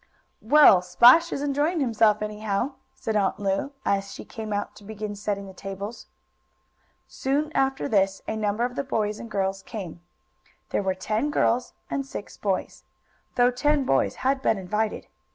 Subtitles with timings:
[0.41, 5.15] "Well, Splash is enjoying himself anyhow," said Aunt Lu, as she came out to begin
[5.15, 6.07] setting the tables.
[7.07, 10.01] Soon after this a number of the boys and girls came.
[10.71, 12.83] There were ten girls and six boys,
[13.35, 15.05] though ten boys had been invited.